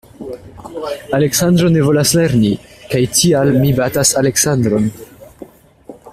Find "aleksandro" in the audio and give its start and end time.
1.17-1.69